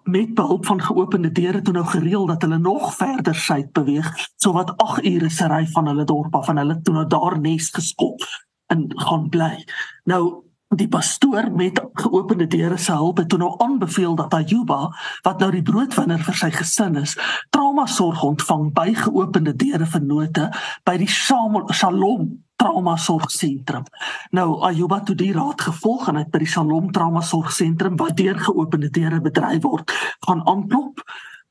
met 0.03 0.35
behulp 0.35 0.67
van 0.67 0.83
geopende 0.83 1.33
deure 1.33 1.62
toe 1.62 1.75
nou 1.75 1.87
gereël 1.87 2.27
dat 2.27 2.43
hulle 2.43 2.59
nog 2.59 2.95
verder 2.95 3.35
suid 3.35 3.73
beweeg, 3.73 4.29
so 4.37 4.53
wat 4.53 4.77
8 4.77 5.05
ure 5.05 5.31
se 5.31 5.47
ry 5.47 5.67
van 5.67 5.87
hulle 5.87 6.05
dorp 6.05 6.35
af 6.35 6.49
en 6.49 6.57
hulle 6.57 6.81
toe 6.83 6.95
nou 6.95 7.07
daar 7.07 7.41
nes 7.41 7.71
geskop 7.71 8.21
en 8.67 8.87
gaan 8.89 9.29
bly. 9.29 9.65
Nou 10.05 10.45
die 10.69 10.89
pastoor 10.89 11.51
met 11.53 11.83
geopende 11.93 12.47
deure 12.47 12.77
se 12.77 12.93
hulp 12.93 13.17
het 13.17 13.29
toe 13.29 13.39
nou 13.39 13.55
aanbeveel 13.59 14.15
dat 14.15 14.35
Ayuba 14.35 14.97
wat 15.23 15.39
nou 15.39 15.51
die 15.51 15.62
broodwinner 15.62 16.25
vir 16.25 16.35
sy 16.35 16.51
gesin 16.51 16.97
is, 16.97 17.17
trauma 17.51 17.87
sorg 17.87 18.23
ontvang 18.23 18.73
by 18.73 18.95
geopende 18.95 19.57
deure 19.57 19.87
vir 19.87 20.01
note 20.01 20.51
by 20.85 20.97
die 20.97 21.09
Shalom 21.09 22.45
trauma 22.62 22.97
sorgsentrum. 22.97 23.85
Nou 24.31 24.61
Ayuba 24.62 25.00
het 25.02 25.19
die 25.19 25.33
raad 25.35 25.61
gevolg 25.61 26.09
en 26.09 26.21
het 26.21 26.31
by 26.31 26.42
die 26.45 26.50
Shalom 26.50 26.92
trauma 26.95 27.23
sorgsentrum 27.26 27.99
wat 28.00 28.16
deur 28.21 28.38
geopende 28.38 28.90
deure 28.90 29.21
bedryf 29.21 29.62
word, 29.66 29.90
gaan 30.26 30.45
aanklop. 30.47 31.02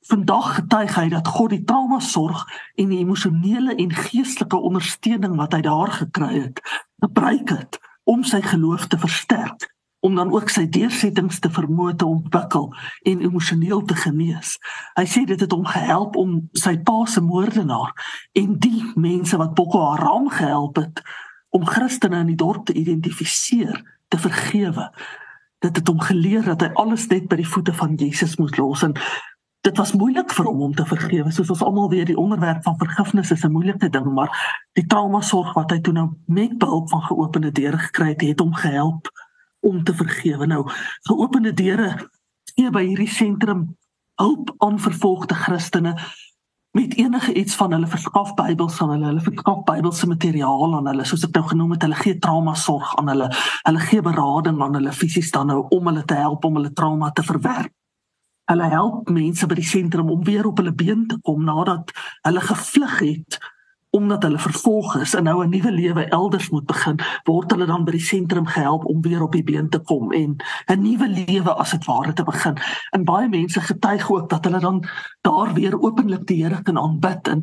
Vandag 0.09 0.55
getuig 0.55 0.95
hy 0.97 1.09
dat 1.11 1.27
God 1.27 1.51
die 1.53 1.63
trauma 1.67 1.99
sorg 2.01 2.45
en 2.79 2.89
die 2.89 3.01
emosionele 3.03 3.75
en 3.75 3.91
geestelike 3.93 4.57
ondersteuning 4.57 5.35
wat 5.37 5.53
hy 5.53 5.61
daar 5.67 5.91
gekry 5.99 6.31
het, 6.39 6.63
gebruik 7.03 7.53
het 7.53 7.77
om 8.09 8.23
sy 8.25 8.41
geloof 8.41 8.87
te 8.89 8.97
versterk 8.97 9.69
om 10.01 10.15
dan 10.17 10.31
ook 10.33 10.49
sy 10.49 10.65
deursettings 10.69 11.39
te 11.39 11.49
vermoë 11.53 11.95
te 12.01 12.07
ontwikkel 12.09 12.71
en 13.05 13.21
emosioneel 13.21 13.83
te 13.85 13.95
genees. 14.01 14.57
Hy 14.97 15.05
sê 15.05 15.23
dit 15.29 15.39
het 15.39 15.53
hom 15.53 15.65
gehelp 15.69 16.17
om 16.17 16.39
sy 16.57 16.75
pa 16.85 17.03
se 17.05 17.21
moordenaar 17.21 17.93
en 18.41 18.57
die 18.59 18.81
mense 18.95 19.37
wat 19.37 19.53
Boko 19.57 19.83
Haram 19.91 20.29
gehelp 20.33 20.81
het 20.81 21.03
om 21.53 21.67
Christene 21.67 22.23
in 22.23 22.31
die 22.31 22.39
dorp 22.39 22.65
te 22.65 22.73
identifiseer, 22.73 23.77
te 24.09 24.17
vergewe. 24.17 24.89
Dit 25.61 25.77
het 25.77 25.87
hom 25.87 26.01
geleer 26.01 26.47
dat 26.49 26.65
hy 26.65 26.71
alles 26.81 27.05
net 27.11 27.27
by 27.29 27.37
die 27.43 27.47
voete 27.47 27.73
van 27.77 27.93
Jesus 27.99 28.39
moet 28.41 28.57
los 28.57 28.81
en 28.87 28.97
dit 29.61 29.77
was 29.77 29.93
moeilik 29.93 30.31
vir 30.33 30.47
hom 30.49 30.61
om 30.65 30.71
te 30.73 30.85
vergewe 30.89 31.29
soos 31.29 31.51
ons 31.53 31.61
almal 31.61 31.89
weet 31.91 32.09
die 32.09 32.17
onderwerp 32.17 32.63
van 32.65 32.79
vergifnis 32.79 33.29
is 33.31 33.43
'n 33.45 33.53
moeilike 33.53 33.89
ding 33.93 34.07
maar 34.13 34.31
die 34.73 34.85
trauma 34.85 35.21
sorg 35.21 35.53
wat 35.53 35.71
hy 35.71 35.79
toe 35.79 35.93
nou 35.93 36.07
met 36.25 36.57
behulp 36.57 36.89
van 36.89 37.01
geopende 37.01 37.51
deure 37.51 37.77
gekry 37.77 38.07
het 38.07 38.21
het 38.21 38.39
hom 38.39 38.53
gehelp 38.53 39.11
om 39.61 39.83
te 39.83 39.95
vergewe. 39.95 40.47
Nou 40.47 40.65
geopende 41.09 41.53
deure 41.53 41.93
gee 42.55 42.69
by 42.73 42.83
hierdie 42.85 43.09
sentrum 43.09 43.69
hulp 44.21 44.53
aan 44.57 44.79
vervolgde 44.79 45.35
Christene 45.35 45.95
met 46.77 46.93
enige 46.95 47.33
iets 47.33 47.55
van 47.59 47.73
hulle 47.75 47.87
verskaf 47.87 48.33
Bybels 48.37 48.79
aan 48.81 48.93
hulle. 48.95 49.09
Hulle 49.11 49.25
verskaf 49.25 49.63
Bybelse 49.67 50.07
materiaal 50.07 50.75
aan 50.77 50.87
hulle 50.91 51.05
soos 51.05 51.25
ek 51.27 51.35
nou 51.35 51.43
genoem 51.49 51.75
het 51.75 51.85
hulle 51.87 51.99
gee 51.99 52.19
trauma 52.19 52.55
sorg 52.55 52.95
aan 52.99 53.11
hulle. 53.11 53.27
Hulle 53.67 53.85
gee 53.89 54.01
berading 54.01 54.61
aan 54.61 54.79
hulle 54.79 54.95
fisies 54.95 55.31
dan 55.35 55.51
nou 55.51 55.65
om 55.69 55.91
hulle 55.91 56.05
te 56.07 56.19
help 56.19 56.45
om 56.47 56.59
hulle 56.59 56.73
trauma 56.73 57.11
te 57.11 57.23
verwerk 57.27 57.73
Hulle 58.51 58.67
help 58.67 59.09
mense 59.13 59.47
by 59.47 59.55
die 59.59 59.67
sentrum 59.67 60.09
om 60.11 60.23
weer 60.27 60.47
op 60.49 60.59
hulle 60.59 60.73
been 60.75 61.05
te 61.07 61.17
kom 61.23 61.43
nadat 61.47 61.93
hulle 62.27 62.41
gevlug 62.43 62.97
het 62.99 63.37
omdat 63.91 64.23
hulle 64.23 64.39
vervolg 64.39 64.95
is 64.95 65.13
en 65.13 65.23
nou 65.23 65.43
'n 65.43 65.49
nuwe 65.49 65.71
lewe 65.71 66.05
elders 66.05 66.49
moet 66.49 66.65
begin, 66.65 66.99
word 67.23 67.51
hulle 67.51 67.65
dan 67.65 67.83
by 67.83 67.91
die 67.91 68.07
sentrum 68.07 68.45
gehelp 68.45 68.85
om 68.85 69.01
weer 69.01 69.23
op 69.23 69.31
die 69.31 69.43
been 69.43 69.69
te 69.69 69.79
kom 69.79 70.11
en 70.11 70.37
'n 70.67 70.81
nuwe 70.81 71.07
lewe 71.07 71.53
as 71.53 71.71
dit 71.71 71.85
ware 71.85 72.13
te 72.13 72.23
begin. 72.23 72.57
En 72.91 73.03
baie 73.03 73.29
mense 73.29 73.61
getuig 73.61 74.11
ook 74.11 74.29
dat 74.29 74.43
hulle 74.43 74.59
dan 74.59 74.83
daar 75.21 75.53
weer 75.53 75.81
openlik 75.81 76.27
die 76.27 76.43
Here 76.43 76.61
kan 76.61 76.77
aanbid 76.77 77.27
en 77.27 77.41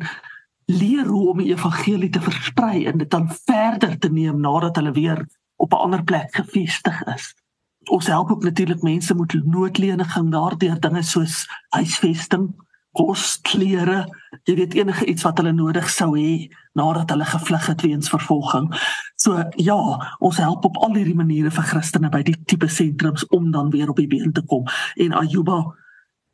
leer 0.65 1.05
hoe 1.05 1.29
om 1.29 1.37
die 1.37 1.53
evangelie 1.53 2.09
te 2.09 2.21
versprei 2.21 2.85
en 2.85 2.97
dit 2.97 3.09
dan 3.09 3.29
verder 3.45 3.99
te 3.99 4.11
neem 4.11 4.39
nadat 4.39 4.75
hulle 4.75 4.91
weer 4.91 5.27
op 5.55 5.73
'n 5.73 5.77
ander 5.77 6.03
plek 6.03 6.35
gevestig 6.35 7.03
is 7.03 7.35
ons 7.89 8.07
help 8.07 8.31
ook 8.31 8.43
natuurlik 8.43 8.81
mense 8.81 9.15
met 9.15 9.33
noodleniging 9.45 10.31
daardeur 10.31 10.79
dinge 10.79 11.01
soos 11.01 11.47
huisvesting, 11.69 12.49
kos, 12.99 13.37
klere, 13.47 14.03
jy 14.43 14.57
weet 14.59 14.75
enige 14.75 15.07
iets 15.07 15.23
wat 15.23 15.39
hulle 15.39 15.53
nodig 15.55 15.87
sou 15.93 16.11
hê 16.17 16.49
nadat 16.77 17.11
hulle 17.13 17.27
gevlug 17.27 17.67
het 17.71 17.83
weens 17.85 18.11
vervolging. 18.11 18.67
So 19.19 19.39
ja, 19.55 19.79
ons 20.19 20.39
help 20.43 20.67
op 20.67 20.79
al 20.83 20.97
hierdie 20.99 21.17
maniere 21.17 21.51
vir 21.55 21.67
Christene 21.71 22.11
by 22.11 22.21
die 22.27 22.37
tipe 22.45 22.67
sentrums 22.71 23.25
om 23.35 23.51
dan 23.55 23.71
weer 23.71 23.91
op 23.91 23.99
die 23.99 24.09
been 24.11 24.35
te 24.35 24.43
kom. 24.43 24.67
En 24.99 25.15
Ayuba 25.15 25.63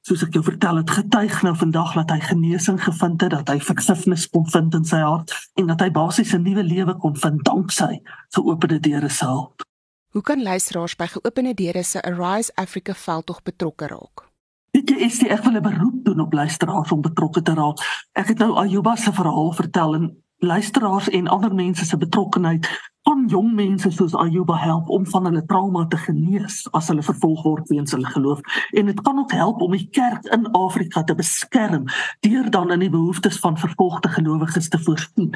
soos 0.05 0.21
ek 0.21 0.35
jou 0.37 0.43
vertel 0.45 0.81
het 0.83 0.91
getuig 0.93 1.39
nou 1.45 1.55
vandag 1.57 1.95
dat 1.97 2.11
hy 2.13 2.19
genesing 2.21 2.77
gevind 2.83 3.23
het, 3.25 3.33
dat 3.33 3.49
hy 3.49 3.57
vergifnis 3.57 4.27
kon 4.29 4.45
vind 4.53 4.75
in 4.77 4.85
sy 4.85 5.01
hart 5.01 5.33
en 5.57 5.71
dat 5.71 5.81
hy 5.81 5.89
basies 5.89 6.33
'n 6.33 6.43
nuwe 6.45 6.63
lewe 6.63 6.93
kon 7.01 7.15
vind 7.15 7.41
danksy 7.45 8.01
geopende 8.35 8.79
deure 8.79 9.09
se 9.09 9.25
hulp. 9.25 9.65
Hoe 10.13 10.21
kan 10.21 10.43
luisteraars 10.43 10.95
by 10.95 11.07
geopende 11.07 11.53
deure 11.53 11.83
se 11.83 12.01
Arise 12.01 12.51
Africa 12.55 12.93
veldtog 12.93 13.41
betrokke 13.43 13.87
raak? 13.87 14.34
Dit 14.75 14.91
is 14.91 15.21
die 15.21 15.29
ek 15.31 15.45
wil 15.45 15.55
'n 15.55 15.63
beroep 15.63 16.03
doen 16.03 16.19
op 16.19 16.33
luisteraars 16.33 16.91
om 16.91 17.01
betrokke 17.01 17.41
te 17.41 17.53
raak. 17.53 17.79
Ek 18.11 18.27
het 18.27 18.37
nou 18.37 18.55
Ayuba 18.59 18.95
se 18.95 19.13
verhaal 19.13 19.51
vertel 19.51 19.95
en 19.95 20.23
luisteraars 20.37 21.09
en 21.09 21.27
ander 21.27 21.55
mense 21.55 21.85
se 21.85 21.97
betrokkeheid 21.97 22.67
aan 23.01 23.27
jong 23.27 23.53
mense 23.53 23.91
soos 23.91 24.15
Ayuba 24.15 24.55
help 24.55 24.89
om 24.89 25.05
van 25.07 25.25
hulle 25.25 25.45
trauma 25.45 25.85
te 25.87 25.97
genees 25.97 26.67
as 26.71 26.87
hulle 26.87 27.03
vervolg 27.03 27.43
word 27.43 27.69
weens 27.69 27.91
hulle 27.91 28.09
geloof 28.09 28.39
en 28.71 28.85
dit 28.85 29.01
kan 29.01 29.19
ook 29.19 29.31
help 29.31 29.61
om 29.61 29.71
die 29.71 29.87
kerk 29.89 30.25
in 30.25 30.51
Afrika 30.51 31.03
te 31.03 31.15
beskerm 31.15 31.85
deur 32.19 32.49
dan 32.49 32.71
in 32.71 32.79
die 32.79 32.89
behoeftes 32.89 33.39
van 33.39 33.57
vervolgde 33.57 34.09
gelowiges 34.09 34.69
te 34.69 34.79
voorsien. 34.79 35.31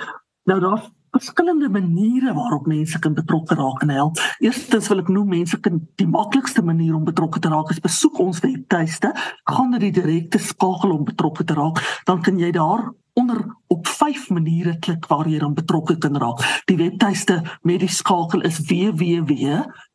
Nou 0.49 0.57
daar's 0.59 0.87
verskillende 1.11 1.69
maniere 1.69 2.33
waarop 2.33 2.65
mense 2.65 2.99
kan 2.99 3.13
betrokke 3.13 3.55
raak 3.55 3.81
en 3.81 3.89
help. 3.93 4.21
Eerstens 4.41 4.87
wil 4.89 5.01
ek 5.03 5.11
noem 5.13 5.29
mense 5.35 5.59
kan 5.61 5.77
die 6.01 6.07
maklikste 6.09 6.63
manier 6.65 6.95
om 6.97 7.05
betrokke 7.05 7.41
te 7.43 7.51
raak 7.53 7.69
is 7.73 7.81
besoek 7.83 8.17
ons 8.23 8.41
webtuiste, 8.41 9.11
gaan 9.51 9.69
na 9.69 9.81
die 9.81 9.93
direkte 9.93 10.41
skakel 10.41 10.95
om 10.95 11.05
betrokke 11.05 11.45
te 11.45 11.57
raak, 11.57 11.81
dan 12.09 12.23
kan 12.25 12.41
jy 12.41 12.49
daar 12.55 12.87
onder 13.19 13.43
op 13.69 13.89
vyf 13.99 14.29
maniere 14.33 14.77
klik 14.81 15.05
waar 15.11 15.29
jy 15.29 15.41
dan 15.43 15.53
betrokke 15.53 15.99
kan 16.01 16.17
raak. 16.17 16.41
Die 16.71 16.79
webtuiste 16.79 17.41
met 17.61 17.83
die 17.85 17.91
skakel 17.93 18.45
is 18.49 18.61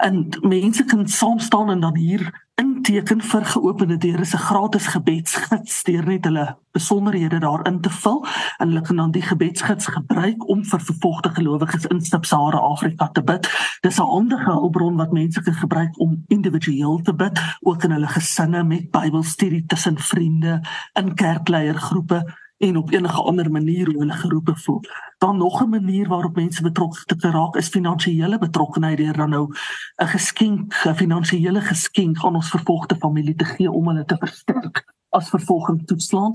En 0.00 0.28
mense 0.40 0.84
kan 0.84 1.08
saam 1.08 1.38
staan 1.38 1.70
en 1.70 1.80
dan 1.80 1.96
hier 1.96 2.48
inteken 2.54 3.20
vir 3.20 3.44
geopende 3.44 3.96
deure 3.96 4.24
se 4.24 4.36
gratis 4.36 4.86
gebedsgids 4.86 5.82
deur 5.84 6.06
net 6.08 6.24
hulle 6.24 6.46
besonderhede 6.72 7.38
daarin 7.38 7.80
te 7.80 7.90
vul 7.90 8.22
en 8.58 8.68
hulle 8.68 8.80
kan 8.80 8.96
dan 8.96 9.12
die 9.12 9.22
gebedsgids 9.22 9.86
gebruik 9.92 10.48
om 10.48 10.64
vir 10.64 10.80
vervolgde 10.80 11.32
gelowiges 11.36 11.86
in 11.92 12.00
Sub-Sahara 12.00 12.58
Afrika 12.58 13.08
te 13.12 13.22
bid. 13.22 13.48
Dis 13.80 14.00
'n 14.00 14.12
handige 14.12 14.50
hulpbron 14.50 14.96
wat 14.96 15.12
mense 15.12 15.42
kan 15.42 15.54
gebruik 15.54 16.00
om 16.00 16.24
individueel 16.28 17.00
te 17.02 17.14
bid, 17.14 17.40
ook 17.60 17.84
in 17.84 17.90
hulle 17.90 18.08
gesinne 18.08 18.64
met 18.64 18.90
Bybelstudie 18.90 19.66
tussen 19.66 19.98
vriende, 19.98 20.60
in 20.92 21.14
kerkleiergroepe 21.14 22.24
en 22.60 22.76
op 22.76 22.90
enige 22.90 23.22
ander 23.22 23.50
manier 23.50 23.86
hoe 23.86 23.98
hulle 23.98 24.12
geroepe 24.12 24.56
voel. 24.56 24.80
Dan 25.18 25.36
nog 25.36 25.62
'n 25.62 25.68
manier 25.68 26.08
waarop 26.08 26.34
mense 26.34 26.62
betrokke 26.62 27.16
te 27.16 27.30
raak 27.30 27.56
is 27.56 27.68
finansiële 27.68 28.38
betrokkenheid 28.38 28.96
deur 28.96 29.16
dan 29.16 29.30
nou 29.30 29.54
'n 29.96 30.06
geskenk, 30.06 30.74
'n 30.84 30.94
finansiële 30.94 31.60
geskenk 31.60 32.24
aan 32.24 32.34
ons 32.34 32.50
vervolgde 32.50 32.96
familie 32.96 33.34
te 33.34 33.44
gee 33.44 33.70
om 33.70 33.88
hulle 33.88 34.04
te 34.04 34.16
versterk 34.16 34.84
as 35.08 35.28
vervolging 35.28 35.86
toetslaan. 35.86 36.32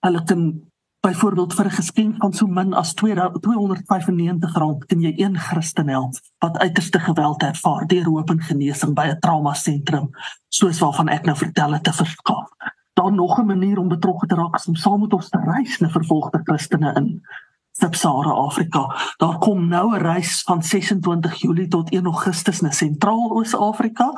Hulle 0.00 0.22
kan 0.22 0.62
byvoorbeeld 1.00 1.54
vir 1.54 1.64
'n 1.64 1.70
geskenk 1.70 2.16
van 2.16 2.32
so 2.32 2.46
min 2.46 2.74
as 2.74 2.94
295 2.94 4.54
rand 4.54 4.86
kan 4.86 5.00
jy 5.00 5.12
een 5.16 5.38
Christen 5.38 5.88
help 5.88 6.14
wat 6.38 6.58
uiterste 6.58 6.98
geweld 6.98 7.42
ervaar 7.42 7.86
deur 7.86 8.04
hoop 8.04 8.30
en 8.30 8.42
genesing 8.42 8.94
by 8.94 9.06
'n 9.06 9.18
trauma 9.18 9.54
sentrum 9.54 10.10
soos 10.48 10.78
waarvan 10.78 11.08
ek 11.08 11.24
nou 11.24 11.36
vertel 11.36 11.72
het 11.72 11.82
te 11.82 11.92
verskaf 11.92 12.50
daar 12.92 13.12
nog 13.12 13.38
'n 13.38 13.46
manier 13.46 13.78
om 13.78 13.88
betrokke 13.88 14.26
te 14.26 14.34
raak 14.34 14.66
om 14.66 14.74
saam 14.74 15.00
met 15.00 15.12
ons 15.12 15.28
te 15.28 15.38
reis 15.44 15.78
na 15.78 15.88
vervolgde 15.88 16.40
Christene 16.44 16.92
in 16.94 17.26
Sub-Sahara 17.72 18.30
Afrika. 18.30 19.14
Daar 19.16 19.38
kom 19.38 19.68
nou 19.68 19.94
'n 19.94 20.02
reis 20.02 20.42
van 20.42 20.62
26 20.62 21.34
Julie 21.34 21.68
tot 21.68 21.92
1 21.92 22.04
Augustus 22.04 22.60
na 22.60 22.70
Sentraal-Oos-Afrika. 22.70 24.14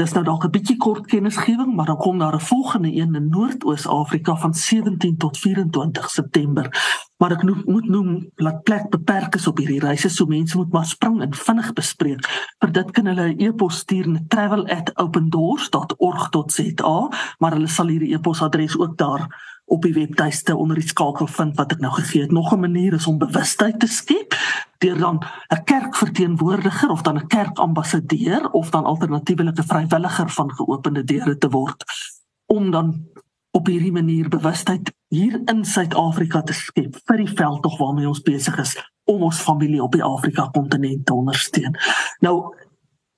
Dis 0.00 0.14
nou 0.16 0.22
dalk 0.24 0.46
'n 0.46 0.50
bietjie 0.50 0.76
kort 0.80 1.06
kennisgewing, 1.06 1.74
maar 1.76 1.86
dan 1.86 1.96
kom 1.96 2.18
daar 2.18 2.34
'n 2.34 2.40
volgende 2.40 2.92
een 2.92 3.14
in 3.14 3.28
Noord-Oos-Afrika 3.28 4.36
van 4.36 4.54
17 4.54 5.16
tot 5.16 5.38
24 5.38 6.10
September. 6.10 6.82
Maar 7.16 7.30
ek 7.30 7.42
moet 7.42 7.66
moet 7.66 7.88
noem 7.88 8.30
dat 8.34 8.62
plek 8.62 8.88
beperk 8.88 9.34
is 9.34 9.46
op 9.46 9.56
hierdie 9.56 9.80
reise, 9.80 10.08
so 10.08 10.26
mense 10.26 10.56
moet 10.56 10.72
maar 10.72 10.84
spring 10.84 11.20
en 11.20 11.34
vinnig 11.34 11.72
bespreek. 11.72 12.54
Vir 12.58 12.72
dit 12.72 12.90
kan 12.90 13.06
hulle 13.06 13.34
'n 13.34 13.40
e-pos 13.40 13.76
stuur 13.76 14.08
na 14.08 14.20
travel@opendoors.org.za, 14.28 17.08
maar 17.38 17.52
hulle 17.52 17.66
sal 17.66 17.86
hierdie 17.86 18.14
e-posadres 18.14 18.78
ook 18.78 18.96
daar 18.96 19.48
op 19.64 19.82
die 19.82 19.92
webtuiste 19.92 20.56
onder 20.56 20.76
die 20.76 20.88
skakel 20.88 21.26
vind 21.26 21.56
wat 21.56 21.72
ek 21.72 21.78
nou 21.78 21.92
gegee 21.92 22.22
het. 22.22 22.30
Nog 22.30 22.52
'n 22.52 22.60
manier 22.60 22.92
is 22.92 23.06
om 23.06 23.18
bewustheid 23.18 23.80
te 23.80 23.86
skep 23.86 24.34
deur 24.80 24.98
dan 24.98 25.18
'n 25.48 25.64
kerkverteenwoordiger 25.64 26.90
of 26.90 27.02
dan 27.02 27.16
'n 27.16 27.26
kerkambassadeur 27.26 28.50
of 28.50 28.70
dan 28.70 28.84
alternatiefelik 28.84 29.58
'n 29.58 29.70
vrywilliger 29.72 30.30
van 30.30 30.54
geopende 30.54 31.04
deure 31.04 31.38
te 31.38 31.48
word 31.48 31.84
om 32.46 32.70
dan 32.70 33.06
op 33.50 33.66
hierdie 33.66 33.92
manier 33.92 34.28
bewustheid 34.28 34.92
hier 35.08 35.40
in 35.44 35.64
Suid-Afrika 35.64 36.42
te 36.42 36.52
skep 36.52 36.96
vir 37.04 37.16
die 37.16 37.34
veldtog 37.34 37.78
waarmee 37.78 38.08
ons 38.08 38.22
besig 38.22 38.58
is 38.58 38.76
om 39.10 39.22
ons 39.22 39.40
familie 39.42 39.82
op 39.82 39.92
die 39.92 40.04
Afrika 40.06 40.48
kontinent 40.54 41.06
te 41.06 41.14
ondersteun. 41.14 41.76
Nou 42.20 42.54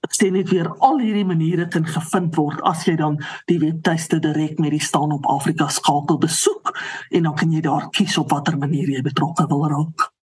ek 0.03 0.17
sê 0.17 0.31
net 0.35 0.49
weer 0.51 0.69
al 0.83 0.99
hierdie 0.99 1.27
maniere 1.27 1.69
kan 1.69 1.85
gevind 1.87 2.35
word 2.37 2.63
as 2.69 2.87
jy 2.89 2.97
dan 2.97 3.21
die 3.47 3.61
webtuiste 3.63 4.19
direk 4.19 4.59
met 4.59 4.75
die 4.75 4.83
staan 4.83 5.13
op 5.13 5.29
Afrika 5.31 5.69
skakel 5.69 6.19
besoek 6.19 6.73
en 7.11 7.23
dan 7.29 7.37
kan 7.39 7.53
jy 7.53 7.61
daar 7.61 7.87
kies 7.91 8.19
op 8.19 8.33
watter 8.35 8.59
manier 8.59 8.91
jy 8.91 9.03
betrokke 9.03 9.47
wil 9.53 9.69
raak. 9.71 10.12